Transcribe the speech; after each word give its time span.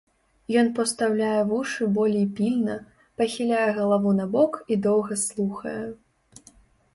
Ён 0.59 0.67
пастаўляе 0.77 1.41
вушы 1.51 1.89
болей 1.97 2.25
пільна, 2.39 2.77
пахіляе 3.23 3.69
галаву 3.77 4.15
набок 4.21 4.53
і 4.75 4.79
доўга 4.89 5.13
слухае. 5.27 5.77